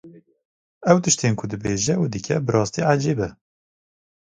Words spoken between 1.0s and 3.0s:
tiştên ku dibêje û dike bi rastî